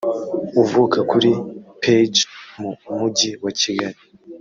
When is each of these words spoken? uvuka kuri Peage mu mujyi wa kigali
uvuka 0.61 0.99
kuri 1.11 1.29
Peage 1.81 2.21
mu 2.59 2.69
mujyi 2.97 3.29
wa 3.43 3.51
kigali 3.59 3.99